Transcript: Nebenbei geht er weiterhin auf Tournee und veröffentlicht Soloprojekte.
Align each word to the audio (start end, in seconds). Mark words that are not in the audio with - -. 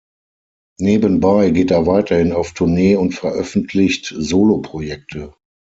Nebenbei 0.79 1.51
geht 1.51 1.69
er 1.69 1.85
weiterhin 1.85 2.31
auf 2.33 2.53
Tournee 2.53 2.95
und 2.95 3.11
veröffentlicht 3.13 4.11
Soloprojekte. 4.17 5.35